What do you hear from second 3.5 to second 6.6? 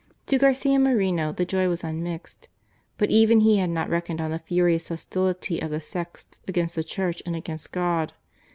had not reckoned on the furious hostility of the sects